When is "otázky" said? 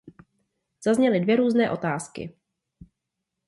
1.71-2.35